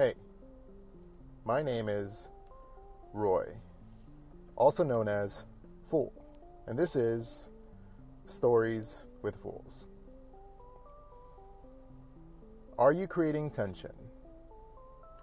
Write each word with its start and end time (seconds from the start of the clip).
Hey, 0.00 0.14
my 1.44 1.60
name 1.60 1.90
is 1.90 2.30
Roy, 3.12 3.44
also 4.56 4.82
known 4.82 5.08
as 5.08 5.44
Fool, 5.90 6.10
and 6.66 6.78
this 6.78 6.96
is 6.96 7.50
Stories 8.24 9.00
with 9.20 9.36
Fools. 9.36 9.84
Are 12.78 12.92
you 12.92 13.06
creating 13.06 13.50
tension? 13.50 13.92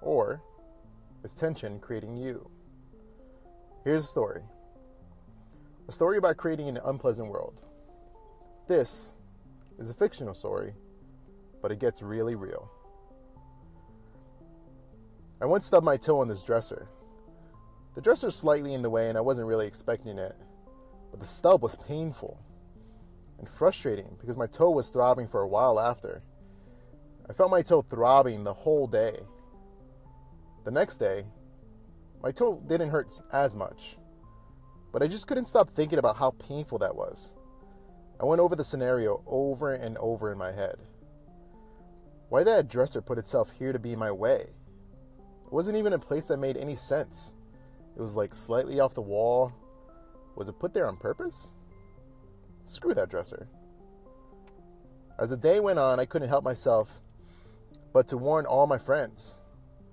Or 0.03 0.43
is 1.23 1.33
tension 1.33 1.79
creating 1.79 2.15
you? 2.15 2.47
Here's 3.83 4.03
a 4.03 4.07
story 4.07 4.43
a 5.87 5.91
story 5.91 6.19
about 6.19 6.37
creating 6.37 6.69
an 6.69 6.77
unpleasant 6.85 7.29
world. 7.29 7.55
This 8.67 9.15
is 9.79 9.89
a 9.89 9.95
fictional 9.95 10.35
story, 10.35 10.75
but 11.63 11.71
it 11.71 11.79
gets 11.79 12.03
really 12.03 12.35
real. 12.35 12.69
I 15.39 15.45
once 15.45 15.65
stubbed 15.65 15.85
my 15.85 15.97
toe 15.97 16.19
on 16.19 16.27
this 16.27 16.43
dresser. 16.43 16.87
The 17.93 18.01
dresser 18.01 18.27
was 18.27 18.35
slightly 18.35 18.73
in 18.73 18.81
the 18.81 18.89
way 18.89 19.09
and 19.09 19.17
I 19.17 19.21
wasn't 19.21 19.47
really 19.47 19.67
expecting 19.67 20.17
it, 20.17 20.35
but 21.11 21.19
the 21.19 21.25
stub 21.25 21.61
was 21.61 21.75
painful 21.75 22.39
and 23.37 23.47
frustrating 23.47 24.17
because 24.19 24.37
my 24.37 24.47
toe 24.47 24.71
was 24.71 24.89
throbbing 24.89 25.27
for 25.27 25.41
a 25.41 25.47
while 25.47 25.79
after. 25.79 26.23
I 27.29 27.33
felt 27.33 27.51
my 27.51 27.61
toe 27.61 27.81
throbbing 27.81 28.43
the 28.43 28.53
whole 28.53 28.87
day. 28.87 29.19
The 30.65 30.71
next 30.71 30.97
day, 30.97 31.25
my 32.23 32.31
toe 32.31 32.61
didn't 32.67 32.89
hurt 32.89 33.21
as 33.31 33.55
much, 33.55 33.97
but 34.91 35.03
I 35.03 35.07
just 35.07 35.27
couldn't 35.27 35.45
stop 35.45 35.69
thinking 35.69 35.99
about 35.99 36.17
how 36.17 36.31
painful 36.31 36.79
that 36.79 36.95
was. 36.95 37.33
I 38.19 38.25
went 38.25 38.41
over 38.41 38.55
the 38.55 38.63
scenario 38.63 39.21
over 39.27 39.73
and 39.73 39.97
over 39.97 40.31
in 40.31 40.37
my 40.37 40.51
head. 40.51 40.77
Why 42.29 42.39
did 42.39 42.47
that 42.47 42.67
dresser 42.67 43.01
put 43.01 43.19
itself 43.19 43.51
here 43.59 43.71
to 43.71 43.79
be 43.79 43.93
in 43.93 43.99
my 43.99 44.11
way? 44.11 44.47
It 45.47 45.53
wasn't 45.53 45.77
even 45.77 45.93
a 45.93 45.99
place 45.99 46.27
that 46.27 46.37
made 46.37 46.57
any 46.57 46.75
sense. 46.75 47.33
It 47.95 48.01
was 48.01 48.15
like 48.15 48.33
slightly 48.33 48.79
off 48.79 48.93
the 48.93 49.01
wall. 49.01 49.53
Was 50.35 50.49
it 50.49 50.59
put 50.59 50.73
there 50.73 50.87
on 50.87 50.97
purpose? 50.97 51.53
Screw 52.65 52.93
that 52.93 53.09
dresser. 53.09 53.47
As 55.17 55.29
the 55.29 55.37
day 55.37 55.59
went 55.59 55.79
on, 55.79 55.99
I 55.99 56.05
couldn't 56.05 56.29
help 56.29 56.43
myself 56.43 56.99
but 57.93 58.07
to 58.09 58.17
warn 58.17 58.45
all 58.45 58.67
my 58.67 58.77
friends 58.77 59.41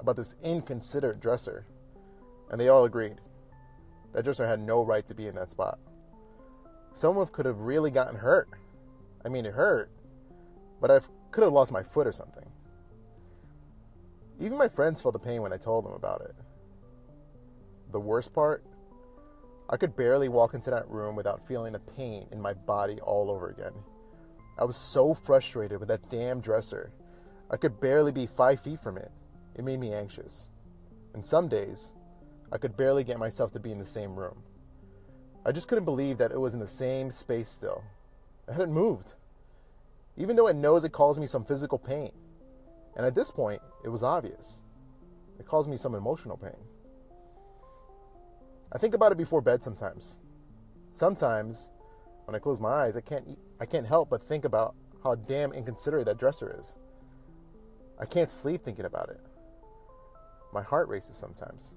about 0.00 0.16
this 0.16 0.34
inconsiderate 0.42 1.20
dresser, 1.20 1.64
and 2.50 2.60
they 2.60 2.68
all 2.68 2.84
agreed. 2.84 3.16
That 4.12 4.24
dresser 4.24 4.46
had 4.46 4.60
no 4.60 4.84
right 4.84 5.06
to 5.06 5.14
be 5.14 5.26
in 5.26 5.34
that 5.36 5.50
spot. 5.50 5.78
Someone 6.92 7.26
could 7.28 7.46
have 7.46 7.60
really 7.60 7.90
gotten 7.90 8.16
hurt. 8.16 8.50
I 9.24 9.30
mean, 9.30 9.46
it 9.46 9.54
hurt, 9.54 9.90
but 10.80 10.90
I 10.90 11.00
could 11.30 11.44
have 11.44 11.52
lost 11.52 11.72
my 11.72 11.82
foot 11.82 12.06
or 12.06 12.12
something. 12.12 12.44
Even 14.40 14.58
my 14.58 14.68
friends 14.68 15.00
felt 15.00 15.12
the 15.12 15.18
pain 15.18 15.42
when 15.42 15.52
I 15.52 15.56
told 15.56 15.84
them 15.84 15.92
about 15.92 16.22
it. 16.22 16.34
The 17.92 18.00
worst 18.00 18.32
part, 18.32 18.64
I 19.70 19.76
could 19.76 19.96
barely 19.96 20.28
walk 20.28 20.54
into 20.54 20.70
that 20.70 20.88
room 20.88 21.16
without 21.16 21.46
feeling 21.46 21.72
the 21.72 21.78
pain 21.78 22.26
in 22.32 22.40
my 22.40 22.52
body 22.52 23.00
all 23.00 23.30
over 23.30 23.50
again. 23.50 23.72
I 24.58 24.64
was 24.64 24.76
so 24.76 25.14
frustrated 25.14 25.78
with 25.78 25.88
that 25.88 26.08
damn 26.10 26.40
dresser. 26.40 26.92
I 27.50 27.56
could 27.56 27.80
barely 27.80 28.12
be 28.12 28.26
five 28.26 28.60
feet 28.60 28.80
from 28.80 28.96
it. 28.98 29.10
It 29.56 29.64
made 29.64 29.80
me 29.80 29.92
anxious. 29.92 30.48
And 31.14 31.24
some 31.24 31.48
days, 31.48 31.94
I 32.52 32.58
could 32.58 32.76
barely 32.76 33.04
get 33.04 33.18
myself 33.18 33.52
to 33.52 33.60
be 33.60 33.72
in 33.72 33.78
the 33.78 33.84
same 33.84 34.16
room. 34.16 34.42
I 35.46 35.52
just 35.52 35.68
couldn't 35.68 35.84
believe 35.84 36.18
that 36.18 36.32
it 36.32 36.40
was 36.40 36.54
in 36.54 36.60
the 36.60 36.66
same 36.66 37.10
space 37.10 37.48
still. 37.48 37.84
It 38.48 38.52
hadn't 38.52 38.72
moved. 38.72 39.14
Even 40.16 40.36
though 40.36 40.48
it 40.48 40.56
knows 40.56 40.84
it 40.84 40.92
caused 40.92 41.20
me 41.20 41.26
some 41.26 41.44
physical 41.44 41.78
pain. 41.78 42.12
And 42.96 43.04
at 43.04 43.14
this 43.14 43.30
point, 43.30 43.60
it 43.84 43.88
was 43.88 44.02
obvious. 44.02 44.62
It 45.38 45.46
caused 45.46 45.68
me 45.68 45.76
some 45.76 45.94
emotional 45.94 46.36
pain. 46.36 46.56
I 48.72 48.78
think 48.78 48.94
about 48.94 49.12
it 49.12 49.18
before 49.18 49.40
bed 49.40 49.62
sometimes. 49.62 50.18
Sometimes, 50.92 51.68
when 52.24 52.34
I 52.34 52.38
close 52.38 52.60
my 52.60 52.84
eyes, 52.84 52.96
I 52.96 53.00
can't, 53.00 53.38
I 53.60 53.66
can't 53.66 53.86
help 53.86 54.10
but 54.10 54.22
think 54.22 54.44
about 54.44 54.74
how 55.02 55.14
damn 55.16 55.52
inconsiderate 55.52 56.06
that 56.06 56.18
dresser 56.18 56.56
is. 56.58 56.76
I 57.98 58.06
can't 58.06 58.30
sleep 58.30 58.62
thinking 58.64 58.84
about 58.84 59.10
it. 59.10 59.20
My 60.52 60.62
heart 60.62 60.88
races 60.88 61.16
sometimes. 61.16 61.74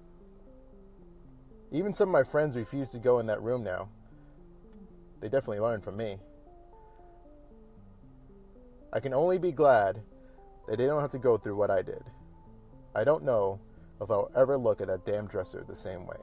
Even 1.72 1.94
some 1.94 2.10
of 2.10 2.14
my 2.14 2.24
friends 2.24 2.56
refuse 2.56 2.92
to 2.92 3.00
go 3.00 3.20
in 3.20 3.28
that 3.28 3.42
room 3.42 3.64
now. 3.64 3.90
They 5.20 5.30
definitely 5.30 5.60
learned 5.60 5.84
from 5.84 5.98
me. 5.98 6.18
I 8.94 9.00
can 9.00 9.14
only 9.14 9.38
be 9.38 9.52
glad 9.52 10.02
that 10.68 10.78
they 10.78 10.86
don't 10.86 11.02
have 11.02 11.12
to 11.12 11.18
go 11.18 11.38
through 11.38 11.56
what 11.56 11.72
I 11.72 11.82
did. 11.82 12.04
I 12.96 13.04
don't 13.04 13.24
know 13.24 13.60
if 14.02 14.12
I'll 14.12 14.32
ever 14.36 14.58
look 14.58 14.82
at 14.82 14.88
that 14.88 15.06
damn 15.06 15.28
dresser 15.28 15.64
the 15.68 15.76
same 15.76 16.06
way. 16.06 16.18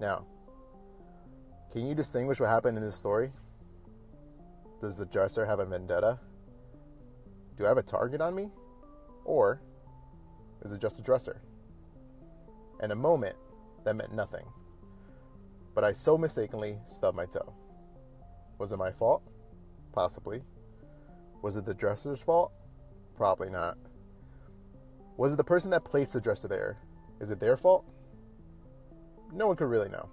Now, 0.00 0.24
can 1.72 1.86
you 1.86 1.94
distinguish 1.94 2.40
what 2.40 2.48
happened 2.48 2.78
in 2.78 2.82
this 2.82 2.96
story? 2.96 3.32
Does 4.80 4.96
the 4.96 5.04
dresser 5.04 5.44
have 5.44 5.60
a 5.60 5.66
vendetta? 5.66 6.18
Do 7.56 7.66
I 7.66 7.68
have 7.68 7.78
a 7.78 7.82
target 7.82 8.20
on 8.20 8.34
me? 8.34 8.48
Or 9.24 9.60
is 10.64 10.72
it 10.72 10.80
just 10.80 10.98
a 10.98 11.02
dresser? 11.02 11.42
And 12.80 12.92
a 12.92 12.96
moment 12.96 13.36
that 13.84 13.94
meant 13.94 14.14
nothing. 14.14 14.46
But 15.74 15.84
I 15.84 15.92
so 15.92 16.16
mistakenly 16.16 16.78
stubbed 16.86 17.16
my 17.16 17.26
toe. 17.26 17.52
Was 18.58 18.72
it 18.72 18.78
my 18.78 18.90
fault? 18.90 19.22
Possibly. 19.92 20.42
Was 21.42 21.56
it 21.56 21.64
the 21.64 21.74
dresser's 21.74 22.22
fault? 22.22 22.52
Probably 23.16 23.50
not. 23.50 23.76
Was 25.16 25.32
it 25.32 25.36
the 25.36 25.44
person 25.44 25.70
that 25.70 25.84
placed 25.84 26.12
the 26.12 26.20
dresser 26.20 26.48
there? 26.48 26.78
Is 27.20 27.30
it 27.30 27.40
their 27.40 27.56
fault? 27.56 27.84
No 29.32 29.46
one 29.46 29.56
could 29.56 29.68
really 29.68 29.88
know. 29.88 30.08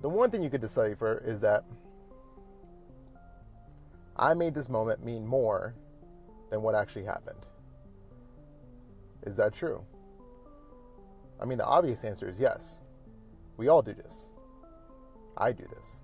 The 0.00 0.08
one 0.08 0.30
thing 0.30 0.42
you 0.42 0.50
could 0.50 0.60
decipher 0.60 1.22
is 1.26 1.40
that 1.40 1.64
I 4.16 4.34
made 4.34 4.54
this 4.54 4.68
moment 4.68 5.04
mean 5.04 5.26
more 5.26 5.74
than 6.50 6.62
what 6.62 6.74
actually 6.74 7.04
happened. 7.04 7.38
Is 9.22 9.36
that 9.36 9.52
true? 9.52 9.82
I 11.40 11.46
mean, 11.46 11.58
the 11.58 11.66
obvious 11.66 12.04
answer 12.04 12.28
is 12.28 12.38
yes. 12.38 12.80
We 13.56 13.68
all 13.68 13.82
do 13.82 13.94
this. 13.94 14.28
I 15.36 15.52
do 15.52 15.64
this. 15.74 16.00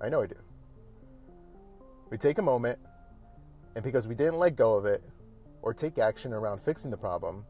I 0.00 0.08
know 0.08 0.22
I 0.22 0.26
do. 0.26 0.36
We 2.14 2.18
take 2.18 2.38
a 2.38 2.42
moment, 2.42 2.78
and 3.74 3.82
because 3.82 4.06
we 4.06 4.14
didn't 4.14 4.38
let 4.38 4.54
go 4.54 4.74
of 4.74 4.86
it 4.86 5.02
or 5.62 5.74
take 5.74 5.98
action 5.98 6.32
around 6.32 6.62
fixing 6.62 6.92
the 6.92 6.96
problem, 6.96 7.44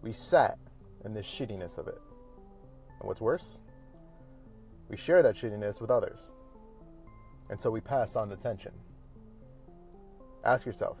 we 0.00 0.10
sat 0.10 0.56
in 1.04 1.12
the 1.12 1.20
shittiness 1.20 1.76
of 1.76 1.88
it. 1.88 2.00
And 2.98 3.06
what's 3.06 3.20
worse, 3.20 3.60
we 4.88 4.96
share 4.96 5.22
that 5.22 5.34
shittiness 5.34 5.82
with 5.82 5.90
others. 5.90 6.32
And 7.50 7.60
so 7.60 7.70
we 7.70 7.82
pass 7.82 8.16
on 8.16 8.30
the 8.30 8.36
tension. 8.36 8.72
Ask 10.46 10.64
yourself 10.64 10.96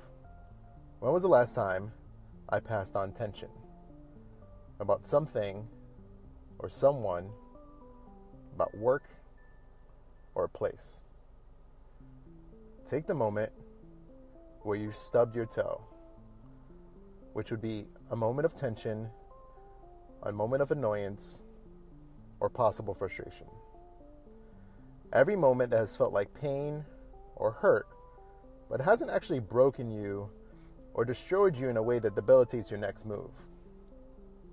when 1.00 1.10
was 1.10 1.22
the 1.22 1.28
last 1.28 1.54
time 1.54 1.90
I 2.50 2.60
passed 2.60 2.96
on 2.96 3.12
tension 3.12 3.48
about 4.78 5.06
something 5.06 5.66
or 6.58 6.68
someone, 6.68 7.30
about 8.54 8.76
work 8.76 9.04
or 10.34 10.44
a 10.44 10.48
place? 10.50 11.00
Take 12.86 13.06
the 13.06 13.14
moment 13.14 13.50
where 14.62 14.76
you 14.76 14.92
stubbed 14.92 15.34
your 15.34 15.46
toe, 15.46 15.80
which 17.32 17.50
would 17.50 17.62
be 17.62 17.86
a 18.10 18.16
moment 18.16 18.44
of 18.44 18.54
tension, 18.54 19.08
a 20.22 20.32
moment 20.32 20.62
of 20.62 20.70
annoyance, 20.70 21.40
or 22.40 22.50
possible 22.50 22.92
frustration. 22.92 23.46
Every 25.12 25.36
moment 25.36 25.70
that 25.70 25.78
has 25.78 25.96
felt 25.96 26.12
like 26.12 26.32
pain 26.34 26.84
or 27.36 27.52
hurt, 27.52 27.86
but 28.68 28.80
hasn't 28.80 29.10
actually 29.10 29.40
broken 29.40 29.90
you 29.90 30.28
or 30.92 31.04
destroyed 31.04 31.56
you 31.56 31.68
in 31.68 31.76
a 31.76 31.82
way 31.82 31.98
that 31.98 32.14
debilitates 32.14 32.70
your 32.70 32.80
next 32.80 33.06
move. 33.06 33.30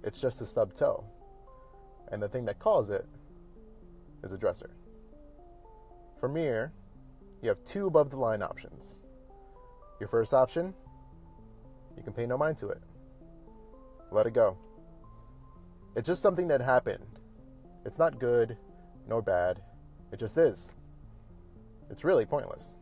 It's 0.04 0.22
just 0.22 0.42
a 0.42 0.46
stubbed 0.46 0.78
toe. 0.78 1.04
And 2.12 2.22
the 2.22 2.30
thing 2.30 2.46
that 2.46 2.60
caused 2.60 2.92
it 2.92 3.06
is 4.24 4.32
a 4.32 4.38
dresser. 4.38 4.72
From 6.20 6.36
here, 6.36 6.72
you 7.42 7.50
have 7.50 7.64
two 7.66 7.88
above 7.88 8.10
the 8.10 8.18
line 8.18 8.42
options. 8.42 9.02
Your 10.00 10.08
first 10.08 10.34
option, 10.34 10.74
you 11.98 12.04
can 12.04 12.14
pay 12.14 12.26
no 12.26 12.38
mind 12.38 12.58
to 12.60 12.70
it. 12.70 12.82
Let 14.12 14.28
it 14.28 14.34
go. 14.34 14.58
It's 15.96 16.08
just 16.08 16.22
something 16.22 16.48
that 16.48 16.62
happened. 16.62 17.06
It's 17.86 18.00
not 18.00 18.20
good 18.20 18.58
nor 19.08 19.22
bad. 19.22 19.62
It 20.12 20.20
just 20.20 20.38
is. 20.38 20.74
It's 21.90 22.04
really 22.04 22.26
pointless. 22.26 22.76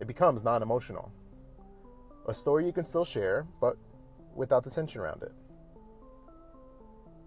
It 0.00 0.06
becomes 0.06 0.44
non 0.44 0.62
emotional. 0.62 1.12
A 2.28 2.34
story 2.34 2.66
you 2.66 2.72
can 2.72 2.84
still 2.84 3.04
share, 3.04 3.46
but 3.60 3.76
without 4.34 4.64
the 4.64 4.70
tension 4.70 5.00
around 5.00 5.22
it. 5.22 5.32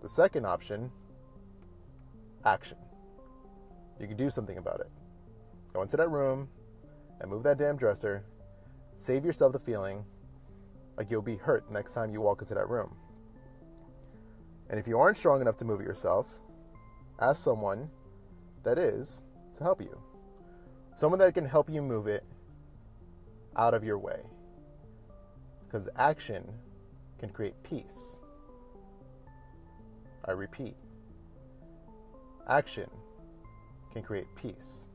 The 0.01 0.09
second 0.09 0.45
option 0.45 0.91
action. 2.45 2.77
You 3.99 4.07
can 4.07 4.17
do 4.17 4.29
something 4.29 4.57
about 4.57 4.81
it. 4.81 4.89
Go 5.73 5.81
into 5.81 5.97
that 5.97 6.09
room 6.09 6.47
and 7.19 7.29
move 7.29 7.43
that 7.43 7.57
damn 7.57 7.77
dresser. 7.77 8.23
Save 8.97 9.25
yourself 9.25 9.53
the 9.53 9.59
feeling 9.59 10.05
like 10.97 11.09
you'll 11.09 11.21
be 11.21 11.37
hurt 11.37 11.67
the 11.67 11.73
next 11.73 11.93
time 11.93 12.11
you 12.11 12.21
walk 12.21 12.41
into 12.41 12.53
that 12.53 12.69
room. 12.69 12.95
And 14.69 14.79
if 14.79 14.87
you 14.87 14.99
aren't 14.99 15.17
strong 15.17 15.41
enough 15.41 15.57
to 15.57 15.65
move 15.65 15.81
it 15.81 15.85
yourself, 15.85 16.27
ask 17.19 17.43
someone 17.43 17.89
that 18.63 18.77
is 18.77 19.23
to 19.55 19.63
help 19.63 19.81
you. 19.81 19.99
Someone 20.95 21.19
that 21.19 21.33
can 21.33 21.45
help 21.45 21.69
you 21.69 21.81
move 21.81 22.07
it 22.07 22.23
out 23.55 23.73
of 23.73 23.83
your 23.83 23.97
way. 23.97 24.21
Because 25.59 25.89
action 25.95 26.47
can 27.19 27.29
create 27.29 27.55
peace. 27.63 28.19
I 30.25 30.31
repeat, 30.31 30.75
action 32.47 32.89
can 33.91 34.03
create 34.03 34.27
peace. 34.35 34.87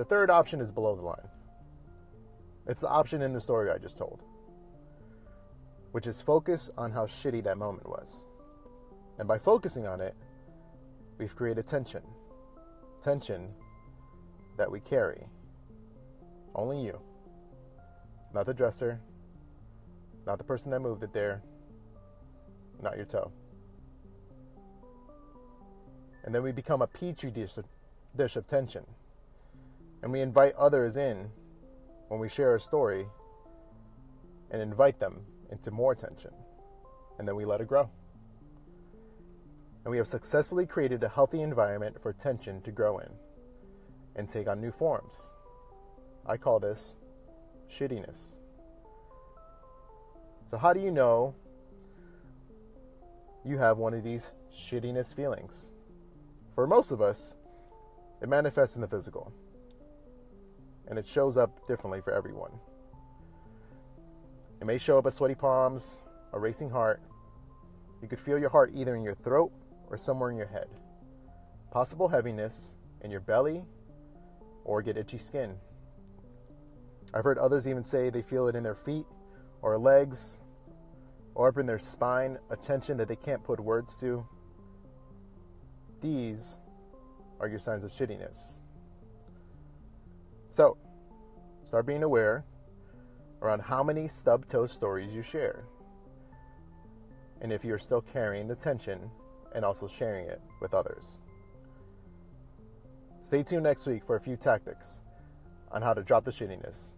The 0.00 0.06
third 0.06 0.30
option 0.30 0.62
is 0.62 0.72
below 0.72 0.96
the 0.96 1.02
line. 1.02 1.28
It's 2.66 2.80
the 2.80 2.88
option 2.88 3.20
in 3.20 3.34
the 3.34 3.40
story 3.40 3.70
I 3.70 3.76
just 3.76 3.98
told, 3.98 4.22
which 5.92 6.06
is 6.06 6.22
focus 6.22 6.70
on 6.78 6.90
how 6.90 7.04
shitty 7.04 7.44
that 7.44 7.58
moment 7.58 7.86
was. 7.86 8.24
And 9.18 9.28
by 9.28 9.36
focusing 9.36 9.86
on 9.86 10.00
it, 10.00 10.14
we've 11.18 11.36
created 11.36 11.66
tension. 11.66 12.00
Tension 13.02 13.50
that 14.56 14.72
we 14.72 14.80
carry. 14.80 15.26
Only 16.54 16.82
you. 16.82 16.98
Not 18.32 18.46
the 18.46 18.54
dresser. 18.54 19.02
Not 20.26 20.38
the 20.38 20.44
person 20.44 20.70
that 20.70 20.80
moved 20.80 21.04
it 21.04 21.12
there. 21.12 21.42
Not 22.80 22.96
your 22.96 23.04
toe. 23.04 23.30
And 26.24 26.34
then 26.34 26.42
we 26.42 26.52
become 26.52 26.80
a 26.80 26.86
petri 26.86 27.30
dish 27.30 27.58
of, 27.58 27.66
dish 28.16 28.36
of 28.36 28.46
tension. 28.46 28.86
And 30.02 30.12
we 30.12 30.20
invite 30.20 30.54
others 30.56 30.96
in 30.96 31.30
when 32.08 32.20
we 32.20 32.28
share 32.28 32.54
a 32.54 32.60
story 32.60 33.06
and 34.50 34.60
invite 34.60 34.98
them 34.98 35.20
into 35.50 35.70
more 35.70 35.94
tension. 35.94 36.32
And 37.18 37.28
then 37.28 37.36
we 37.36 37.44
let 37.44 37.60
it 37.60 37.68
grow. 37.68 37.88
And 39.84 39.90
we 39.90 39.96
have 39.98 40.08
successfully 40.08 40.66
created 40.66 41.02
a 41.02 41.08
healthy 41.08 41.40
environment 41.40 42.00
for 42.00 42.12
tension 42.12 42.60
to 42.62 42.70
grow 42.70 42.98
in 42.98 43.08
and 44.16 44.28
take 44.28 44.48
on 44.48 44.60
new 44.60 44.72
forms. 44.72 45.30
I 46.26 46.36
call 46.36 46.60
this 46.60 46.96
shittiness. 47.70 48.36
So, 50.50 50.58
how 50.58 50.72
do 50.72 50.80
you 50.80 50.90
know 50.90 51.34
you 53.44 53.58
have 53.58 53.78
one 53.78 53.94
of 53.94 54.02
these 54.02 54.32
shittiness 54.52 55.14
feelings? 55.14 55.72
For 56.54 56.66
most 56.66 56.90
of 56.90 57.00
us, 57.00 57.36
it 58.20 58.28
manifests 58.28 58.74
in 58.74 58.82
the 58.82 58.88
physical, 58.88 59.32
and 60.88 60.98
it 60.98 61.06
shows 61.06 61.36
up 61.36 61.66
differently 61.66 62.00
for 62.00 62.12
everyone. 62.12 62.52
It 64.60 64.66
may 64.66 64.78
show 64.78 64.98
up 64.98 65.06
as 65.06 65.14
sweaty 65.14 65.34
palms, 65.34 66.00
a 66.32 66.38
racing 66.38 66.70
heart. 66.70 67.00
You 68.02 68.08
could 68.08 68.18
feel 68.18 68.38
your 68.38 68.50
heart 68.50 68.72
either 68.74 68.94
in 68.94 69.02
your 69.02 69.14
throat 69.14 69.52
or 69.88 69.96
somewhere 69.96 70.30
in 70.30 70.36
your 70.36 70.46
head. 70.46 70.68
Possible 71.70 72.08
heaviness 72.08 72.76
in 73.02 73.10
your 73.10 73.20
belly 73.20 73.64
or 74.64 74.82
get 74.82 74.96
itchy 74.96 75.18
skin. 75.18 75.56
I've 77.14 77.24
heard 77.24 77.38
others 77.38 77.66
even 77.66 77.84
say 77.84 78.10
they 78.10 78.22
feel 78.22 78.48
it 78.48 78.54
in 78.54 78.62
their 78.62 78.74
feet 78.74 79.06
or 79.62 79.78
legs 79.78 80.38
or 81.34 81.48
up 81.48 81.58
in 81.58 81.66
their 81.66 81.78
spine, 81.78 82.38
a 82.50 82.56
tension 82.56 82.96
that 82.98 83.08
they 83.08 83.16
can't 83.16 83.42
put 83.42 83.58
words 83.60 83.96
to. 83.98 84.26
These 86.00 86.58
are 87.40 87.48
your 87.48 87.58
signs 87.58 87.84
of 87.84 87.90
shittiness. 87.90 88.60
So, 90.50 90.76
start 91.64 91.86
being 91.86 92.02
aware 92.02 92.44
around 93.40 93.62
how 93.62 93.82
many 93.82 94.08
stub 94.08 94.46
toe 94.46 94.66
stories 94.66 95.14
you 95.14 95.22
share. 95.22 95.64
And 97.40 97.52
if 97.52 97.64
you're 97.64 97.78
still 97.78 98.02
carrying 98.02 98.48
the 98.48 98.56
tension 98.56 99.10
and 99.54 99.64
also 99.64 99.86
sharing 99.86 100.26
it 100.26 100.40
with 100.60 100.74
others. 100.74 101.20
Stay 103.20 103.42
tuned 103.42 103.62
next 103.62 103.86
week 103.86 104.04
for 104.04 104.16
a 104.16 104.20
few 104.20 104.36
tactics 104.36 105.00
on 105.70 105.82
how 105.82 105.94
to 105.94 106.02
drop 106.02 106.24
the 106.24 106.30
shittiness 106.30 106.94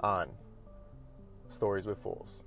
on 0.00 0.28
Stories 1.48 1.86
with 1.86 1.98
Fools. 1.98 2.42